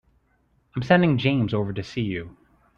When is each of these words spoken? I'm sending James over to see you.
I'm 0.75 0.81
sending 0.81 1.19
James 1.19 1.53
over 1.53 1.71
to 1.73 1.83
see 1.83 2.01
you. 2.01 2.35